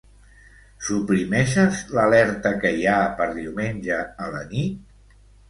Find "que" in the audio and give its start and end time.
2.65-2.73